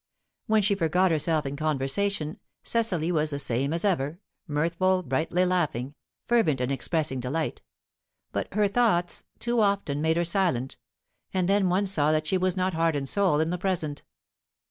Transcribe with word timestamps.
When 0.47 0.63
she 0.63 0.73
forgot 0.73 1.11
herself 1.11 1.45
in 1.45 1.55
conversation, 1.55 2.39
Cecily 2.63 3.11
was 3.11 3.29
the 3.29 3.37
same 3.37 3.71
as 3.71 3.85
ever; 3.85 4.19
mirthful, 4.47 5.03
brightly 5.03 5.45
laughing, 5.45 5.93
fervent 6.27 6.59
in 6.59 6.71
expressing 6.71 7.19
delight; 7.19 7.61
but 8.31 8.51
her 8.55 8.67
thoughts 8.67 9.25
too 9.37 9.59
often 9.61 10.01
made 10.01 10.17
her 10.17 10.25
silent, 10.25 10.77
and 11.35 11.47
then 11.47 11.69
one 11.69 11.85
saw 11.85 12.11
that 12.13 12.25
she 12.25 12.39
was 12.39 12.57
not 12.57 12.73
heart 12.73 12.95
and 12.95 13.07
soul 13.07 13.39
in 13.39 13.51
the 13.51 13.59
present. 13.59 14.01